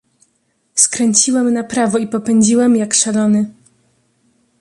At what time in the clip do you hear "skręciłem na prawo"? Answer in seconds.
0.75-1.97